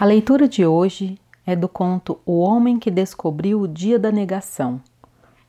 [0.00, 4.80] A leitura de hoje é do conto O Homem que Descobriu o Dia da Negação,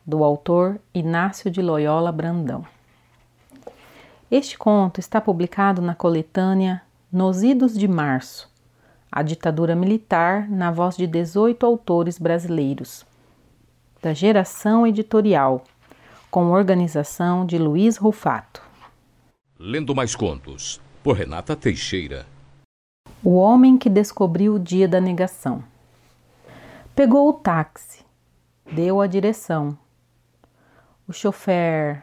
[0.03, 2.65] do autor Inácio de Loyola Brandão.
[4.31, 6.81] Este conto está publicado na coletânea
[7.11, 8.51] Nos Idos de Março,
[9.11, 13.05] a ditadura militar na voz de 18 autores brasileiros,
[14.01, 15.63] da Geração Editorial,
[16.31, 18.63] com organização de Luiz Rufato.
[19.59, 22.38] Lendo mais contos, por Renata Teixeira.
[23.21, 25.61] O homem que descobriu o dia da negação.
[26.95, 28.05] Pegou o táxi,
[28.71, 29.77] deu a direção.
[31.05, 32.01] O chofer,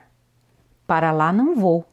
[0.86, 1.86] para lá não vou.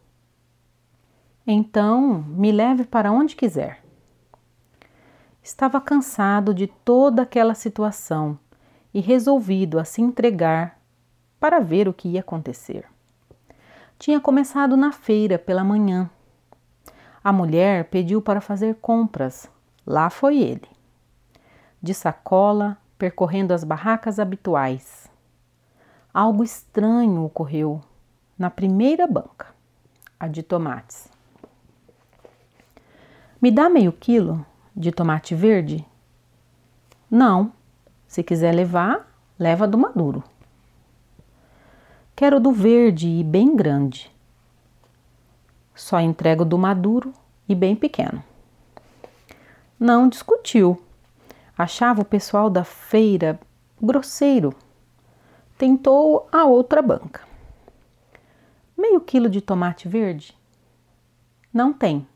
[1.47, 3.81] Então, me leve para onde quiser.
[5.41, 8.37] Estava cansado de toda aquela situação
[8.93, 10.77] e resolvido a se entregar
[11.39, 12.85] para ver o que ia acontecer.
[13.97, 16.09] Tinha começado na feira pela manhã
[17.23, 19.49] a mulher pediu para fazer compras.
[19.85, 20.67] Lá foi ele.
[21.81, 25.09] De sacola, percorrendo as barracas habituais.
[26.13, 27.81] Algo estranho ocorreu
[28.37, 29.47] na primeira banca,
[30.19, 31.07] a de tomates.
[33.41, 35.85] Me dá meio quilo de tomate verde?
[37.09, 37.51] Não.
[38.07, 39.07] Se quiser levar,
[39.39, 40.23] leva do maduro.
[42.15, 44.12] Quero do verde e bem grande.
[45.75, 47.13] Só entrego do maduro
[47.47, 48.23] e bem pequeno.
[49.79, 50.81] Não discutiu.
[51.57, 53.39] Achava o pessoal da feira
[53.81, 54.55] grosseiro.
[55.57, 57.21] Tentou a outra banca.
[58.77, 60.37] Meio quilo de tomate verde?
[61.53, 62.07] Não tem.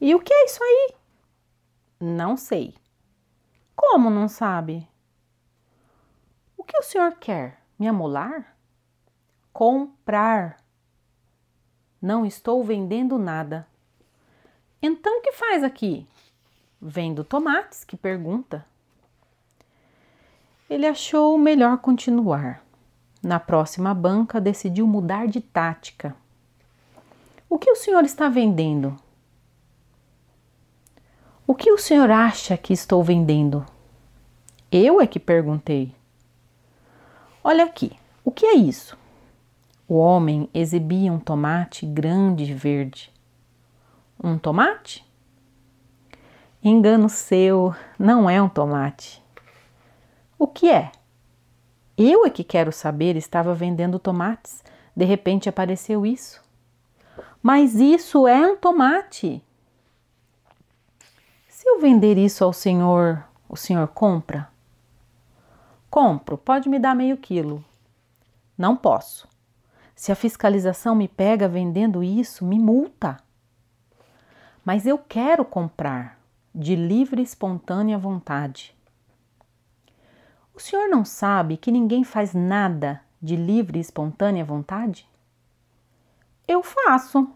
[0.00, 0.94] E o que é isso aí?
[2.00, 2.74] Não sei.
[3.74, 4.86] Como não sabe?
[6.56, 7.62] O que o senhor quer?
[7.78, 8.56] Me amolar?
[9.52, 10.58] Comprar.
[12.00, 13.66] Não estou vendendo nada.
[14.80, 16.06] Então o que faz aqui?
[16.80, 18.64] Vendo tomates, que pergunta.
[20.70, 22.62] Ele achou melhor continuar.
[23.22, 26.14] Na próxima banca, decidiu mudar de tática.
[27.50, 28.96] O que o senhor está vendendo?
[31.46, 33.66] O que o senhor acha que estou vendendo?
[34.70, 35.94] Eu é que perguntei.
[37.42, 38.96] Olha aqui, o que é isso?
[39.88, 43.10] O homem exibia um tomate grande e verde.
[44.22, 45.02] Um tomate?
[46.62, 49.22] Engano seu, não é um tomate.
[50.38, 50.92] O que é?
[51.96, 54.62] Eu é que quero saber, estava vendendo tomates.
[54.94, 56.44] De repente apareceu isso.
[57.42, 59.42] Mas isso é um tomate.
[61.48, 64.50] Se eu vender isso ao senhor, o senhor compra?
[65.88, 67.64] Compro, pode me dar meio quilo.
[68.56, 69.26] Não posso.
[69.98, 73.20] Se a fiscalização me pega vendendo isso, me multa.
[74.64, 76.20] Mas eu quero comprar
[76.54, 78.76] de livre e espontânea vontade.
[80.54, 85.10] O senhor não sabe que ninguém faz nada de livre e espontânea vontade?
[86.46, 87.28] Eu faço.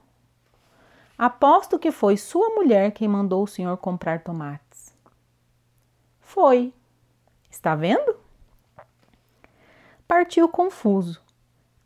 [1.18, 4.96] Aposto que foi sua mulher quem mandou o senhor comprar tomates.
[6.20, 6.72] Foi.
[7.50, 8.14] Está vendo?
[10.06, 11.21] Partiu confuso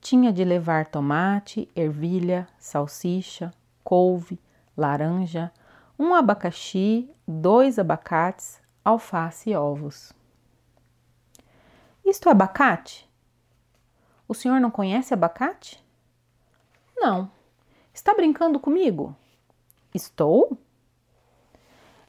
[0.07, 3.53] tinha de levar tomate, ervilha, salsicha,
[3.83, 4.39] couve,
[4.77, 5.51] laranja,
[5.99, 10.13] um abacaxi, dois abacates, alface e ovos.
[12.05, 13.11] Isto é abacate?
[14.29, 15.85] O senhor não conhece abacate?
[16.97, 17.29] Não.
[17.93, 19.13] Está brincando comigo?
[19.93, 20.57] Estou?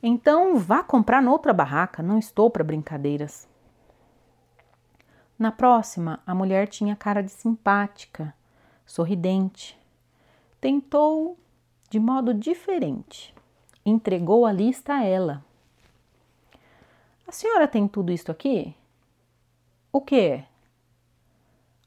[0.03, 3.46] Então vá comprar noutra barraca, não estou para brincadeiras.
[5.37, 8.33] Na próxima, a mulher tinha cara de simpática,
[8.85, 9.79] sorridente.
[10.59, 11.37] Tentou
[11.89, 13.35] de modo diferente.
[13.85, 15.45] Entregou a lista a ela.
[17.27, 18.75] A senhora tem tudo isto aqui?
[19.91, 20.43] O que?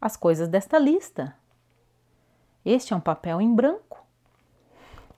[0.00, 1.34] As coisas desta lista.
[2.64, 4.04] Este é um papel em branco.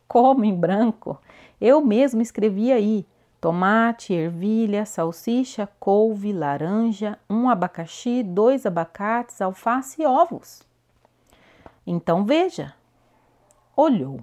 [0.08, 1.20] Como em branco?
[1.60, 3.06] Eu mesmo escrevi aí
[3.42, 10.62] tomate, ervilha, salsicha, couve, laranja, um abacaxi, dois abacates, alface e ovos.
[11.84, 12.72] Então veja.
[13.76, 14.20] Olhou.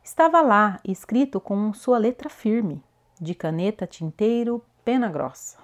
[0.00, 2.84] Estava lá, escrito com sua letra firme,
[3.20, 5.58] de caneta, tinteiro, pena grossa.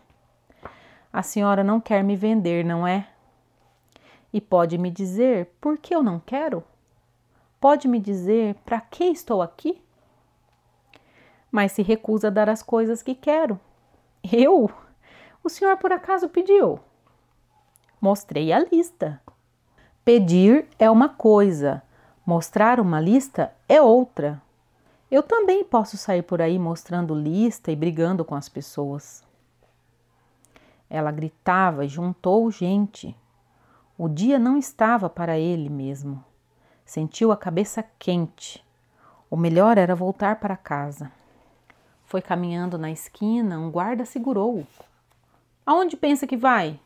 [1.13, 3.07] A senhora não quer me vender, não é?
[4.33, 6.65] E pode me dizer por que eu não quero?
[7.61, 9.81] Pode me dizer para que estou aqui?
[11.53, 13.61] Mas se recusa a dar as coisas que quero.
[14.33, 14.71] Eu?
[15.45, 16.81] O senhor por acaso pediu?
[18.01, 19.21] Mostrei a lista.
[20.03, 21.83] Pedir é uma coisa,
[22.25, 24.41] mostrar uma lista é outra.
[25.11, 29.23] Eu também posso sair por aí mostrando lista e brigando com as pessoas.
[30.89, 33.15] Ela gritava e juntou gente.
[33.97, 36.25] O dia não estava para ele mesmo.
[36.85, 38.65] Sentiu a cabeça quente.
[39.31, 41.13] O melhor era voltar para casa.
[42.13, 44.67] Foi caminhando na esquina, um guarda segurou-o.
[45.65, 46.79] Aonde pensa que vai?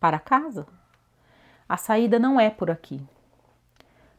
[0.00, 0.66] Para casa.
[1.68, 3.06] A saída não é por aqui.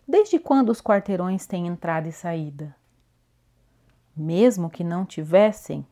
[0.07, 2.75] Desde quando os quarteirões têm entrada e saída?
[4.15, 5.83] Mesmo que não tivessem,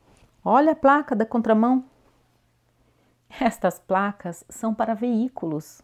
[0.45, 1.83] olha a placa da contramão.
[3.27, 5.81] Estas placas são para veículos.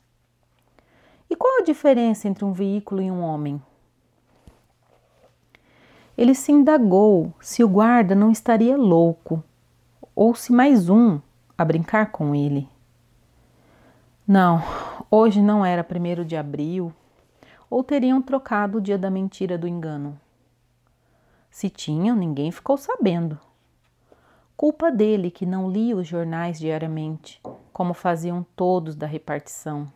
[1.27, 3.59] E qual a diferença entre um veículo e um homem?
[6.17, 9.43] Ele se indagou se o guarda não estaria louco
[10.15, 11.21] ou se mais um
[11.55, 12.67] a brincar com ele.
[14.27, 14.61] Não,
[15.11, 16.91] hoje não era primeiro de abril,
[17.69, 20.19] ou teriam trocado o dia da mentira do engano.
[21.51, 23.39] Se tinham, ninguém ficou sabendo.
[24.55, 27.39] Culpa dele que não lia os jornais diariamente,
[27.71, 29.87] como faziam todos da repartição.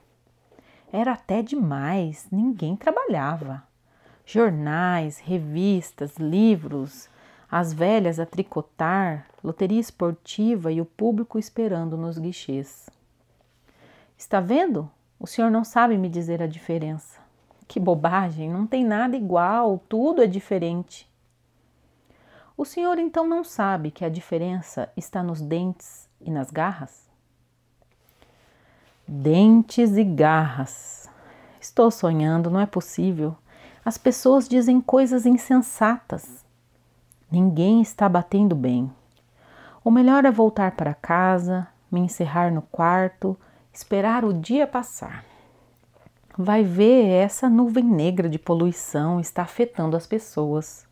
[0.93, 3.63] Era até demais, ninguém trabalhava.
[4.33, 7.09] Jornais, revistas, livros,
[7.51, 12.89] as velhas a tricotar, loteria esportiva e o público esperando nos guichês.
[14.17, 14.89] Está vendo?
[15.19, 17.19] O senhor não sabe me dizer a diferença.
[17.67, 21.11] Que bobagem, não tem nada igual, tudo é diferente.
[22.55, 27.05] O senhor então não sabe que a diferença está nos dentes e nas garras?
[29.05, 31.09] Dentes e garras.
[31.59, 33.35] Estou sonhando, não é possível.
[33.83, 36.45] As pessoas dizem coisas insensatas.
[37.31, 38.91] Ninguém está batendo bem.
[39.83, 43.35] O melhor é voltar para casa, me encerrar no quarto,
[43.73, 45.25] esperar o dia passar.
[46.37, 50.85] Vai ver essa nuvem negra de poluição está afetando as pessoas.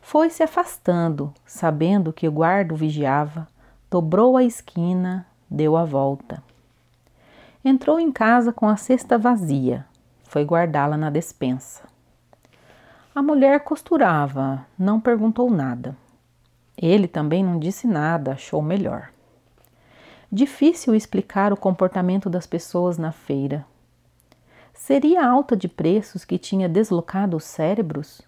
[0.00, 3.46] Foi se afastando, sabendo que o guarda vigiava,
[3.90, 6.42] dobrou a esquina, deu a volta.
[7.62, 9.86] Entrou em casa com a cesta vazia,
[10.34, 11.84] foi guardá-la na despensa.
[13.14, 15.96] A mulher costurava, não perguntou nada.
[16.76, 19.12] Ele também não disse nada, achou melhor.
[20.32, 23.64] Difícil explicar o comportamento das pessoas na feira.
[24.72, 28.20] Seria a alta de preços que tinha deslocado os cérebros?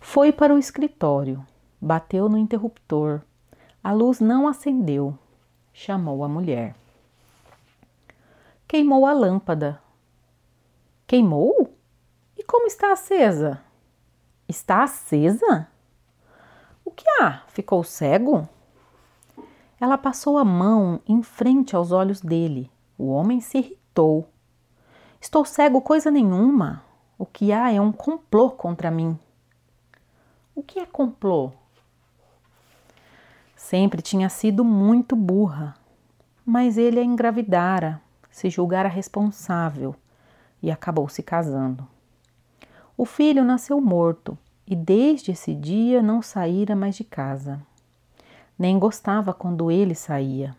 [0.00, 1.46] Foi para o escritório,
[1.80, 3.20] bateu no interruptor.
[3.84, 5.16] A luz não acendeu.
[5.72, 6.74] Chamou a mulher.
[8.66, 9.83] Queimou a lâmpada.
[11.14, 11.72] Queimou?
[12.36, 13.62] E como está acesa?
[14.48, 15.68] Está acesa?
[16.84, 17.44] O que há?
[17.46, 18.48] Ficou cego?
[19.80, 22.68] Ela passou a mão em frente aos olhos dele.
[22.98, 24.28] O homem se irritou.
[25.20, 26.82] Estou cego coisa nenhuma.
[27.16, 29.16] O que há é um complô contra mim.
[30.52, 31.52] O que é complô?
[33.54, 35.76] Sempre tinha sido muito burra,
[36.44, 38.02] mas ele a engravidara,
[38.32, 39.94] se julgara responsável
[40.64, 41.86] e acabou se casando.
[42.96, 47.60] O filho nasceu morto e desde esse dia não saíra mais de casa.
[48.58, 50.56] Nem gostava quando ele saía.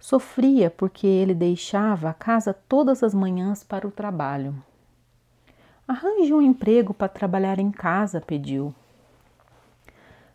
[0.00, 4.54] Sofria porque ele deixava a casa todas as manhãs para o trabalho.
[5.86, 8.74] Arranje um emprego para trabalhar em casa, pediu.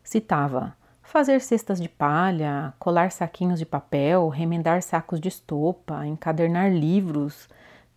[0.04, 7.50] Citava fazer cestas de palha, colar saquinhos de papel, remendar sacos de estopa, encadernar livros,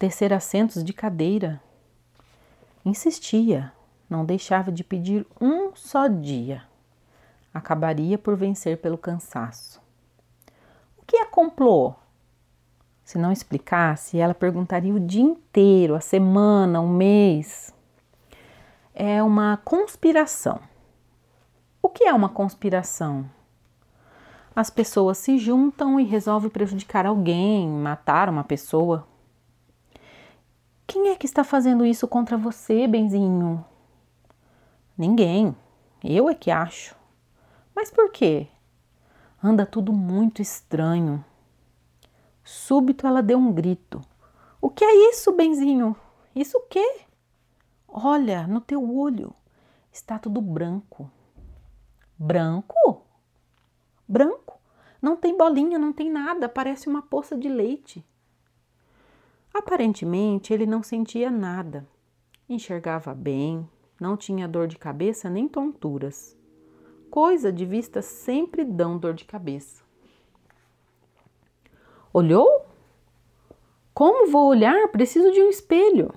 [0.02, 1.62] tecer assentos de cadeira.
[2.84, 3.72] Insistia,
[4.10, 6.64] não deixava de pedir um só dia.
[7.54, 9.80] Acabaria por vencer pelo cansaço.
[10.98, 11.94] O que é complô?
[13.04, 17.72] Se não explicasse, ela perguntaria o dia inteiro, a semana, o mês.
[18.92, 20.60] É uma conspiração
[21.80, 23.28] o que é uma conspiração?
[24.54, 29.06] As pessoas se juntam e resolvem prejudicar alguém, matar uma pessoa.
[30.92, 33.64] Quem é que está fazendo isso contra você, benzinho?
[34.94, 35.56] Ninguém.
[36.04, 36.94] Eu é que acho.
[37.74, 38.46] Mas por quê?
[39.42, 41.24] Anda tudo muito estranho.
[42.44, 44.02] Súbito ela deu um grito.
[44.60, 45.96] O que é isso, benzinho?
[46.36, 47.00] Isso o quê?
[47.88, 49.34] Olha, no teu olho
[49.90, 51.10] está tudo branco.
[52.18, 53.06] Branco?
[54.06, 54.60] Branco?
[55.00, 58.04] Não tem bolinha, não tem nada, parece uma poça de leite.
[59.52, 61.86] Aparentemente ele não sentia nada.
[62.48, 63.68] Enxergava bem,
[64.00, 66.36] não tinha dor de cabeça nem tonturas.
[67.10, 69.82] Coisa de vista sempre dão dor de cabeça.
[72.12, 72.66] Olhou?
[73.92, 74.88] Como vou olhar?
[74.88, 76.12] Preciso de um espelho.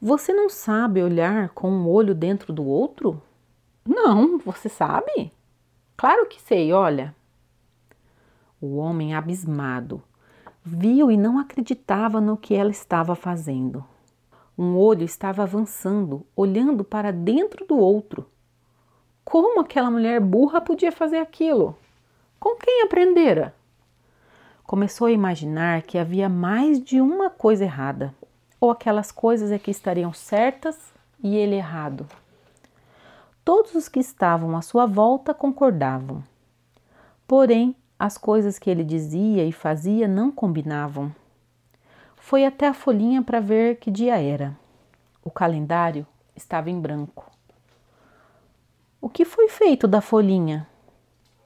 [0.00, 3.22] Você não sabe olhar com um olho dentro do outro?
[3.86, 5.32] Não, você sabe?
[5.96, 7.14] Claro que sei, olha.
[8.60, 10.02] O homem, abismado,
[10.64, 13.84] viu e não acreditava no que ela estava fazendo.
[14.56, 18.26] Um olho estava avançando, olhando para dentro do outro.
[19.24, 21.76] Como aquela mulher burra podia fazer aquilo?
[22.38, 23.54] Com quem aprendera?
[24.64, 28.14] Começou a imaginar que havia mais de uma coisa errada,
[28.60, 30.78] ou aquelas coisas é que estariam certas
[31.22, 32.06] e ele errado.
[33.44, 36.22] Todos os que estavam à sua volta concordavam.
[37.26, 41.14] Porém, as coisas que ele dizia e fazia não combinavam.
[42.16, 44.58] Foi até a folhinha para ver que dia era.
[45.22, 46.04] O calendário
[46.34, 47.30] estava em branco.
[49.00, 50.66] O que foi feito da folhinha?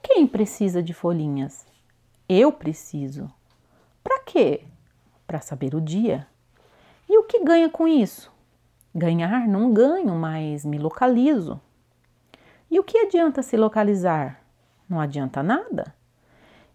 [0.03, 1.67] Quem precisa de folhinhas?
[2.27, 3.31] Eu preciso.
[4.03, 4.63] Para quê?
[5.27, 6.27] Para saber o dia.
[7.07, 8.33] E o que ganha com isso?
[8.95, 11.61] Ganhar não ganho, mas me localizo.
[12.71, 14.41] E o que adianta se localizar?
[14.89, 15.95] Não adianta nada.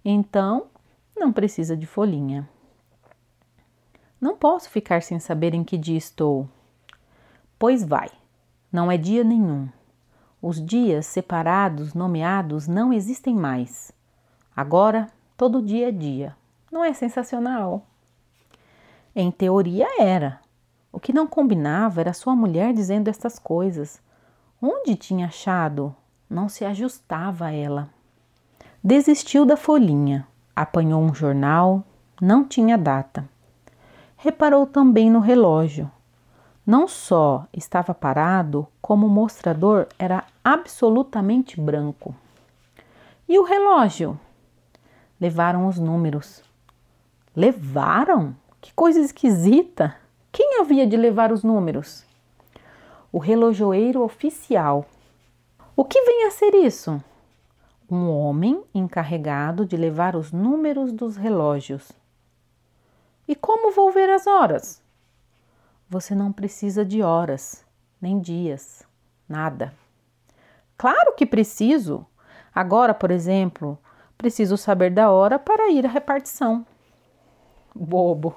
[0.03, 0.67] Então,
[1.15, 2.49] não precisa de folhinha.
[4.19, 6.49] Não posso ficar sem saber em que dia estou.
[7.59, 8.09] Pois vai,
[8.71, 9.69] não é dia nenhum.
[10.41, 13.91] Os dias separados, nomeados, não existem mais.
[14.55, 16.35] Agora, todo dia é dia.
[16.71, 17.85] Não é sensacional?
[19.15, 20.39] Em teoria era.
[20.91, 24.01] O que não combinava era sua mulher dizendo estas coisas.
[24.61, 25.95] Onde tinha achado?
[26.29, 27.89] Não se ajustava a ela.
[28.83, 31.83] Desistiu da folhinha, apanhou um jornal,
[32.19, 33.27] não tinha data.
[34.17, 35.89] Reparou também no relógio.
[36.65, 42.15] Não só estava parado, como o mostrador era absolutamente branco.
[43.27, 44.19] E o relógio?
[45.19, 46.43] Levaram os números.
[47.35, 48.35] Levaram?
[48.59, 49.95] Que coisa esquisita!
[50.31, 52.05] Quem havia de levar os números?
[53.11, 54.85] o relojoeiro oficial.
[55.75, 57.03] O que vem a ser isso?
[57.93, 61.91] Um homem encarregado de levar os números dos relógios.
[63.27, 64.81] E como vou ver as horas?
[65.89, 67.65] Você não precisa de horas,
[68.01, 68.87] nem dias,
[69.27, 69.73] nada.
[70.77, 72.05] Claro que preciso.
[72.55, 73.77] Agora, por exemplo,
[74.17, 76.65] preciso saber da hora para ir à repartição.
[77.75, 78.35] Bobo.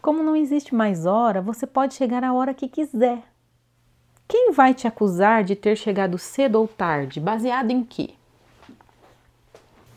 [0.00, 3.24] Como não existe mais hora, você pode chegar a hora que quiser.
[4.28, 7.18] Quem vai te acusar de ter chegado cedo ou tarde?
[7.18, 8.14] Baseado em quê?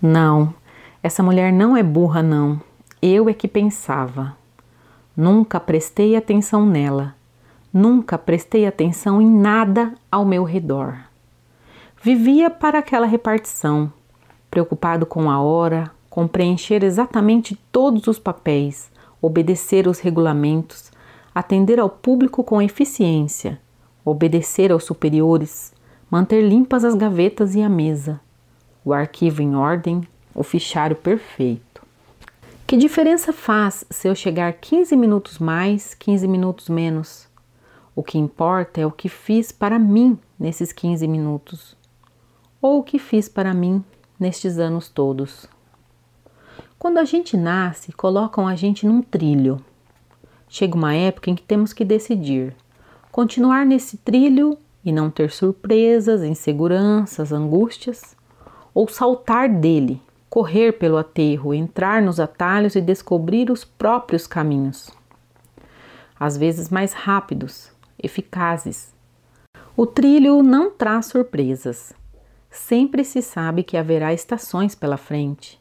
[0.02, 0.54] Não,
[1.02, 2.60] essa mulher não é burra, não.
[3.02, 4.36] Eu é que pensava.
[5.16, 7.16] Nunca prestei atenção nela.
[7.74, 10.98] Nunca prestei atenção em nada ao meu redor.
[12.02, 13.92] Vivia para aquela repartição,
[14.50, 20.92] preocupado com a hora, com preencher exatamente todos os papéis, obedecer os regulamentos,
[21.34, 23.60] atender ao público com eficiência
[24.06, 25.74] obedecer aos superiores,
[26.10, 28.22] manter limpas as gavetas e a mesa,
[28.86, 31.82] o arquivo em ordem, o fichário perfeito.
[32.68, 37.27] Que diferença faz se eu chegar 15 minutos mais, 15 minutos menos?
[37.96, 41.75] O que importa é o que fiz para mim nesses 15 minutos,
[42.62, 43.84] ou o que fiz para mim
[44.20, 45.48] nestes anos todos.
[46.77, 49.60] Quando a gente nasce, colocam a gente num trilho.
[50.48, 52.56] Chega uma época em que temos que decidir
[53.12, 58.14] continuar nesse trilho e não ter surpresas, inseguranças, angústias,
[58.75, 64.91] ou saltar dele, correr pelo aterro, entrar nos atalhos e descobrir os próprios caminhos.
[66.20, 67.72] Às vezes mais rápidos,
[68.03, 68.94] eficazes.
[69.77, 71.94] O trilho não traz surpresas.
[72.51, 75.60] Sempre se sabe que haverá estações pela frente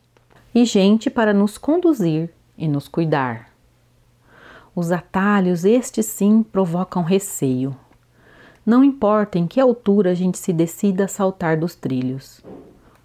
[0.55, 3.51] e gente para nos conduzir e nos cuidar.
[4.75, 7.77] Os atalhos, estes sim, provocam receio.
[8.67, 12.43] Não importa em que altura a gente se decida a saltar dos trilhos.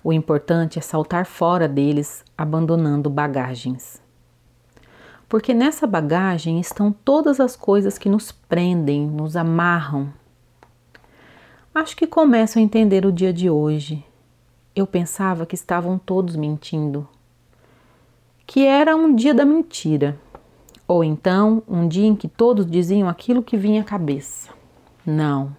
[0.03, 4.01] O importante é saltar fora deles, abandonando bagagens.
[5.27, 10.12] Porque nessa bagagem estão todas as coisas que nos prendem, nos amarram.
[11.74, 14.03] Acho que começo a entender o dia de hoje.
[14.75, 17.08] Eu pensava que estavam todos mentindo,
[18.48, 20.18] que era um dia da mentira
[20.89, 24.50] ou então um dia em que todos diziam aquilo que vinha à cabeça.
[25.06, 25.56] Não.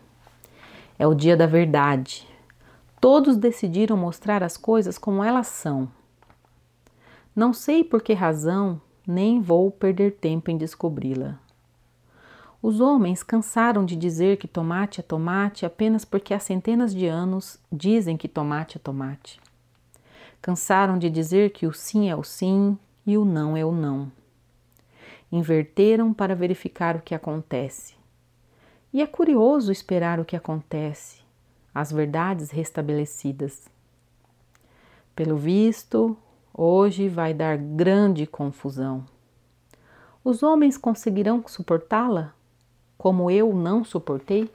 [0.99, 2.27] É o dia da verdade.
[3.01, 5.89] Todos decidiram mostrar as coisas como elas são.
[7.35, 11.39] Não sei por que razão, nem vou perder tempo em descobri-la.
[12.63, 17.59] Os homens cansaram de dizer que tomate é tomate apenas porque há centenas de anos
[17.73, 19.41] dizem que tomate é tomate.
[20.43, 22.77] Cansaram de dizer que o sim é o sim
[23.07, 24.13] e o não é o não
[25.33, 27.95] inverteram para verificar o que acontece.
[28.93, 31.20] E é curioso esperar o que acontece,
[31.75, 33.69] as verdades restabelecidas.
[35.15, 36.17] Pelo visto,
[36.53, 39.05] hoje vai dar grande confusão.
[40.23, 42.35] Os homens conseguirão suportá-la
[42.99, 44.51] como eu não suportei?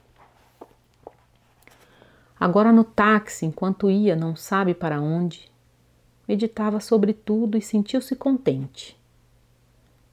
[2.39, 5.51] Agora no táxi, enquanto ia não sabe para onde,
[6.27, 8.95] meditava sobre tudo e sentiu-se contente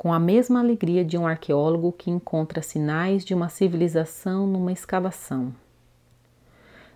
[0.03, 5.55] com a mesma alegria de um arqueólogo que encontra sinais de uma civilização numa escavação.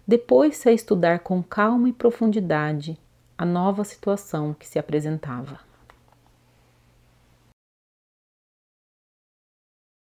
[0.07, 2.97] Depois se a estudar com calma e profundidade
[3.37, 5.66] a nova situação que se apresentava.